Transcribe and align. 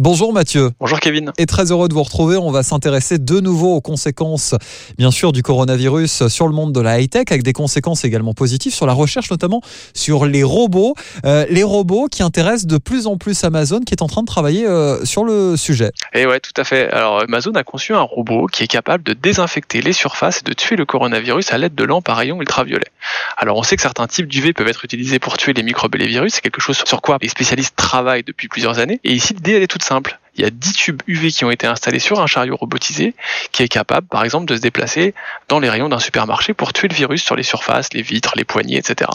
Bonjour 0.00 0.32
Mathieu. 0.32 0.70
Bonjour 0.78 1.00
Kevin. 1.00 1.32
Et 1.38 1.46
très 1.46 1.72
heureux 1.72 1.88
de 1.88 1.92
vous 1.92 2.04
retrouver. 2.04 2.36
On 2.36 2.52
va 2.52 2.62
s'intéresser 2.62 3.18
de 3.18 3.40
nouveau 3.40 3.74
aux 3.74 3.80
conséquences, 3.80 4.54
bien 4.96 5.10
sûr, 5.10 5.32
du 5.32 5.42
coronavirus 5.42 6.28
sur 6.28 6.46
le 6.46 6.54
monde 6.54 6.72
de 6.72 6.80
la 6.80 7.00
high-tech, 7.00 7.24
avec 7.30 7.42
des 7.42 7.52
conséquences 7.52 8.04
également 8.04 8.32
positives 8.32 8.72
sur 8.72 8.86
la 8.86 8.92
recherche, 8.92 9.28
notamment 9.28 9.60
sur 9.94 10.24
les 10.24 10.44
robots. 10.44 10.94
Euh, 11.24 11.46
les 11.50 11.64
robots 11.64 12.06
qui 12.06 12.22
intéressent 12.22 12.66
de 12.66 12.78
plus 12.78 13.08
en 13.08 13.16
plus 13.16 13.42
Amazon, 13.42 13.80
qui 13.80 13.92
est 13.92 14.00
en 14.00 14.06
train 14.06 14.20
de 14.20 14.28
travailler 14.28 14.68
euh, 14.68 15.04
sur 15.04 15.24
le 15.24 15.56
sujet. 15.56 15.90
Et 16.14 16.26
ouais, 16.26 16.38
tout 16.38 16.52
à 16.56 16.62
fait. 16.62 16.88
Alors 16.92 17.22
Amazon 17.22 17.50
a 17.56 17.64
conçu 17.64 17.92
un 17.92 18.02
robot 18.02 18.46
qui 18.46 18.62
est 18.62 18.68
capable 18.68 19.02
de 19.02 19.14
désinfecter 19.14 19.82
les 19.82 19.92
surfaces 19.92 20.42
et 20.42 20.48
de 20.48 20.52
tuer 20.52 20.76
le 20.76 20.86
coronavirus 20.86 21.52
à 21.52 21.58
l'aide 21.58 21.74
de 21.74 21.82
lampes 21.82 22.08
à 22.08 22.14
rayons 22.14 22.40
ultraviolets. 22.40 22.92
Alors 23.36 23.56
on 23.56 23.64
sait 23.64 23.74
que 23.74 23.82
certains 23.82 24.06
types 24.06 24.28
d'UV 24.28 24.52
peuvent 24.52 24.68
être 24.68 24.84
utilisés 24.84 25.18
pour 25.18 25.36
tuer 25.38 25.54
les 25.54 25.64
microbes 25.64 25.96
et 25.96 25.98
les 25.98 26.06
virus. 26.06 26.34
C'est 26.34 26.40
quelque 26.40 26.60
chose 26.60 26.80
sur 26.86 27.02
quoi 27.02 27.18
les 27.20 27.28
spécialistes 27.28 27.74
travaillent 27.74 28.22
depuis 28.22 28.46
plusieurs 28.46 28.78
années. 28.78 29.00
Et 29.02 29.12
ici, 29.12 29.34
l'idée 29.34 29.54
elle 29.54 29.64
est 29.64 29.66
toute 29.66 29.87
simple 29.88 30.12
il 30.38 30.44
y 30.44 30.46
a 30.46 30.50
10 30.50 30.72
tubes 30.72 31.02
UV 31.06 31.30
qui 31.32 31.44
ont 31.44 31.50
été 31.50 31.66
installés 31.66 31.98
sur 31.98 32.20
un 32.20 32.26
chariot 32.26 32.56
robotisé 32.56 33.14
qui 33.52 33.62
est 33.62 33.68
capable, 33.68 34.06
par 34.06 34.24
exemple, 34.24 34.46
de 34.46 34.56
se 34.56 34.60
déplacer 34.60 35.14
dans 35.48 35.58
les 35.58 35.68
rayons 35.68 35.88
d'un 35.88 35.98
supermarché 35.98 36.54
pour 36.54 36.72
tuer 36.72 36.88
le 36.88 36.94
virus 36.94 37.22
sur 37.22 37.34
les 37.36 37.42
surfaces, 37.42 37.92
les 37.92 38.02
vitres, 38.02 38.34
les 38.36 38.44
poignées, 38.44 38.76
etc. 38.76 39.10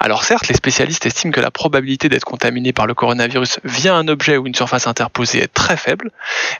Alors 0.00 0.24
certes, 0.24 0.48
les 0.48 0.54
spécialistes 0.54 1.04
estiment 1.06 1.32
que 1.32 1.40
la 1.40 1.50
probabilité 1.50 2.08
d'être 2.08 2.24
contaminé 2.24 2.72
par 2.72 2.86
le 2.86 2.94
coronavirus 2.94 3.60
via 3.64 3.94
un 3.94 4.08
objet 4.08 4.36
ou 4.36 4.46
une 4.46 4.54
surface 4.54 4.86
interposée 4.86 5.42
est 5.42 5.52
très 5.52 5.76
faible, 5.76 6.10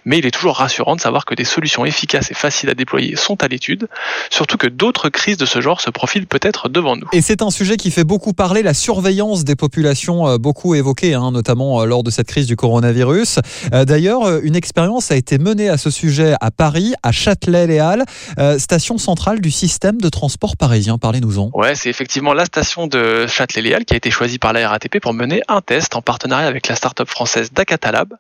mais 0.05 0.19
il 0.19 0.27
est 0.27 0.30
toujours 0.30 0.57
rassurant 0.57 0.97
de 0.97 1.01
savoir 1.01 1.24
que 1.24 1.35
des 1.35 1.45
solutions 1.45 1.85
efficaces 1.85 2.30
et 2.30 2.35
faciles 2.35 2.71
à 2.71 2.74
déployer 2.74 3.16
sont 3.16 3.43
à 3.43 3.49
l'étude, 3.49 3.88
surtout 4.30 4.57
que 4.57 4.66
d'autres 4.66 5.09
crises 5.09 5.37
de 5.37 5.47
ce 5.47 5.60
genre 5.60 5.80
se 5.80 5.91
profilent 5.91 6.27
peut-être 6.27 6.69
devant 6.69 6.97
nous. 6.97 7.09
Et 7.13 7.23
c'est 7.23 7.43
un 7.43 7.51
sujet 7.51 7.77
qui 7.77 7.91
fait 7.91 8.05
beaucoup 8.05 8.33
parler, 8.33 8.63
la 8.63 8.74
surveillance 8.74 9.45
des 9.45 9.57
populations, 9.57 10.29
euh, 10.29 10.38
beaucoup 10.38 10.74
évoquée, 10.74 11.15
hein, 11.15 11.30
notamment 11.30 11.80
euh, 11.80 11.87
lors 11.87 12.02
de 12.02 12.10
cette 12.10 12.29
crise 12.29 12.47
du 12.47 12.57
coronavirus. 12.57 13.38
D'ailleurs, 13.87 14.25
euh, 14.25 14.41
une 14.43 14.57
expérience 14.57 15.13
a 15.13 15.17
été 15.17 15.39
menée 15.39 15.69
à 15.69 15.79
ce 15.79 15.91
sujet 15.91 16.35
à 16.41 16.51
Paris, 16.51 16.95
à 17.05 17.13
Châtelet-Les 17.13 18.02
euh, 18.37 18.59
station 18.59 18.99
centrale 18.99 19.41
du 19.41 19.52
système 19.52 20.01
de 20.01 20.09
transport 20.09 20.57
parisien. 20.57 20.99
Parlez-nous-en. 20.99 21.52
Ouais, 21.55 21.77
c'est 21.77 21.88
effectivement 21.88 22.35
la 22.35 22.47
station 22.47 22.88
de 22.88 23.29
Châtelet-Les 23.29 23.85
qui 23.85 23.95
a 23.95 23.97
été 23.97 24.10
choisie 24.10 24.41
par 24.41 24.52
la 24.52 24.69
RATP 24.69 24.99
pour 24.99 25.15
mener 25.15 25.41
un 25.47 25.60
test 25.60 25.95
en 25.95 26.02
partenariat 26.02 26.49
avec 26.49 26.66
la 26.66 26.75
start-up 26.75 27.09
française 27.09 27.52
Dacatalab, 27.52 28.15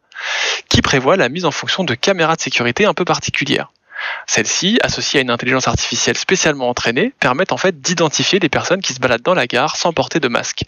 qui 0.68 0.82
prévoit 0.82 1.16
la 1.16 1.28
mise 1.28 1.44
en 1.44 1.50
fonction 1.50 1.82
de 1.82 1.94
caméras 1.94 2.36
de 2.36 2.42
sécurité 2.42 2.84
un 2.84 2.94
peu 2.94 3.04
particulières. 3.04 3.72
Celles-ci, 4.26 4.78
associées 4.82 5.20
à 5.20 5.22
une 5.22 5.30
intelligence 5.30 5.68
artificielle 5.68 6.16
spécialement 6.16 6.68
entraînée, 6.68 7.12
permettent 7.20 7.52
en 7.52 7.56
fait 7.56 7.80
d'identifier 7.80 8.38
les 8.38 8.48
personnes 8.48 8.80
qui 8.80 8.92
se 8.92 9.00
baladent 9.00 9.22
dans 9.22 9.34
la 9.34 9.46
gare 9.46 9.76
sans 9.76 9.92
porter 9.92 10.20
de 10.20 10.28
masque. 10.28 10.64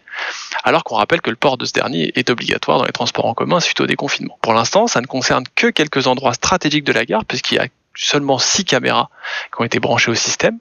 Alors 0.64 0.84
qu'on 0.84 0.96
rappelle 0.96 1.20
que 1.20 1.30
le 1.30 1.36
port 1.36 1.58
de 1.58 1.64
ce 1.64 1.72
dernier 1.72 2.12
est 2.18 2.30
obligatoire 2.30 2.78
dans 2.78 2.84
les 2.84 2.92
transports 2.92 3.26
en 3.26 3.34
commun 3.34 3.60
suite 3.60 3.80
au 3.80 3.86
déconfinement. 3.86 4.38
Pour 4.42 4.54
l'instant, 4.54 4.86
ça 4.86 5.00
ne 5.00 5.06
concerne 5.06 5.44
que 5.54 5.68
quelques 5.68 6.06
endroits 6.06 6.34
stratégiques 6.34 6.84
de 6.84 6.92
la 6.92 7.04
gare 7.04 7.24
puisqu'il 7.24 7.56
y 7.56 7.58
a 7.58 7.66
seulement 7.94 8.38
six 8.38 8.64
caméras 8.64 9.10
qui 9.54 9.60
ont 9.60 9.64
été 9.64 9.80
branchées 9.80 10.10
au 10.10 10.14
système. 10.14 10.58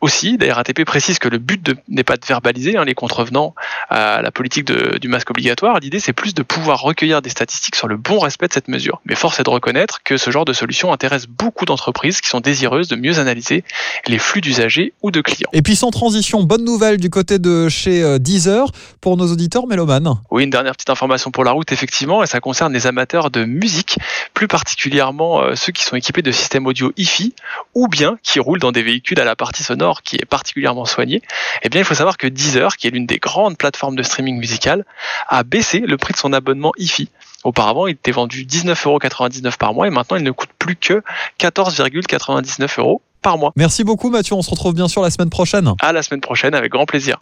Aussi, 0.00 0.36
la 0.38 0.54
RATP 0.54 0.84
précise 0.84 1.18
que 1.18 1.28
le 1.28 1.38
but 1.38 1.74
n'est 1.88 2.04
pas 2.04 2.16
de 2.16 2.26
verbaliser 2.26 2.76
hein, 2.76 2.84
les 2.84 2.94
contrevenants 2.94 3.54
à 3.88 4.20
la 4.22 4.30
politique 4.30 4.70
du 4.70 5.08
masque 5.08 5.30
obligatoire. 5.30 5.78
L'idée, 5.80 6.00
c'est 6.00 6.12
plus 6.12 6.34
de 6.34 6.42
pouvoir 6.42 6.80
recueillir 6.80 7.22
des 7.22 7.30
statistiques 7.30 7.76
sur 7.76 7.88
le 7.88 7.96
bon 7.96 8.18
respect 8.18 8.48
de 8.48 8.52
cette 8.52 8.68
mesure. 8.68 9.00
Mais 9.06 9.14
force 9.14 9.40
est 9.40 9.44
de 9.44 9.50
reconnaître 9.50 10.02
que 10.04 10.16
ce 10.16 10.30
genre 10.30 10.44
de 10.44 10.52
solution 10.52 10.92
intéresse 10.92 11.26
beaucoup 11.26 11.64
d'entreprises 11.64 12.20
qui 12.20 12.28
sont 12.28 12.40
désireuses 12.40 12.88
de 12.88 12.96
mieux 12.96 13.18
analyser 13.18 13.64
les 14.06 14.18
flux 14.18 14.40
d'usagers 14.40 14.92
ou 15.02 15.10
de 15.10 15.20
clients. 15.20 15.48
Et 15.52 15.62
puis 15.62 15.76
sans 15.76 15.90
transition, 15.90 16.42
bonne 16.42 16.64
nouvelle 16.64 16.98
du 16.98 17.10
côté 17.10 17.38
de 17.38 17.68
chez 17.68 18.02
euh, 18.02 18.18
Deezer 18.18 18.70
pour 19.00 19.16
nos 19.16 19.32
auditeurs 19.32 19.66
mélomanes. 19.66 20.14
Oui, 20.30 20.44
une 20.44 20.50
dernière 20.50 20.72
petite 20.72 20.90
information 20.90 21.30
pour 21.30 21.44
la 21.44 21.52
route, 21.52 21.72
effectivement, 21.72 22.22
et 22.22 22.26
ça 22.26 22.40
concerne 22.40 22.72
les 22.72 22.86
amateurs 22.86 23.30
de 23.30 23.44
musique, 23.44 23.98
plus 24.34 24.48
particulièrement 24.48 25.42
euh, 25.42 25.54
ceux 25.54 25.72
qui 25.72 25.84
sont 25.84 25.96
équipés 25.96 26.22
de 26.22 26.32
systèmes 26.32 26.66
audio 26.66 26.92
hi-fi 26.96 27.34
ou 27.74 27.88
bien 27.88 28.18
qui 28.22 28.40
roulent 28.40 28.60
dans 28.60 28.72
des 28.72 28.82
véhicules 28.82 29.20
à 29.20 29.24
la 29.24 29.36
partie 29.36 29.62
sonore 29.62 29.85
qui 30.02 30.16
est 30.16 30.24
particulièrement 30.24 30.84
soigné, 30.84 31.22
eh 31.62 31.68
bien 31.68 31.80
il 31.80 31.84
faut 31.84 31.94
savoir 31.94 32.16
que 32.16 32.26
Deezer, 32.26 32.76
qui 32.76 32.86
est 32.86 32.90
l'une 32.90 33.06
des 33.06 33.18
grandes 33.18 33.56
plateformes 33.56 33.96
de 33.96 34.02
streaming 34.02 34.38
musical, 34.38 34.84
a 35.28 35.42
baissé 35.42 35.80
le 35.80 35.96
prix 35.96 36.12
de 36.12 36.18
son 36.18 36.32
abonnement 36.32 36.72
IFI. 36.76 37.08
Auparavant, 37.44 37.86
il 37.86 37.92
était 37.92 38.12
vendu 38.12 38.44
19,99€ 38.44 39.56
par 39.56 39.72
mois 39.72 39.86
et 39.86 39.90
maintenant 39.90 40.16
il 40.16 40.24
ne 40.24 40.32
coûte 40.32 40.50
plus 40.58 40.76
que 40.76 41.02
14,99€ 41.38 42.98
par 43.22 43.38
mois. 43.38 43.52
Merci 43.56 43.84
beaucoup 43.84 44.10
Mathieu, 44.10 44.34
on 44.34 44.42
se 44.42 44.50
retrouve 44.50 44.74
bien 44.74 44.88
sûr 44.88 45.02
la 45.02 45.10
semaine 45.10 45.30
prochaine. 45.30 45.72
À 45.80 45.92
la 45.92 46.02
semaine 46.02 46.20
prochaine 46.20 46.54
avec 46.54 46.72
grand 46.72 46.86
plaisir. 46.86 47.14